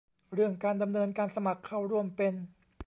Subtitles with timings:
[0.33, 2.33] เรื่องการดำเนินการสมัครเข้าร่วมเป็น